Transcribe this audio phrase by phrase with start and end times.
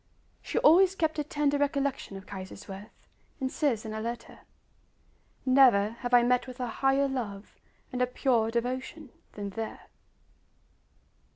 [0.41, 3.05] She always kept a tender recollection of Kaiserswerth,
[3.39, 4.39] and says in a letter:
[5.45, 7.55] "Never have I met with a higher love
[7.93, 9.81] and a purer devotion than there."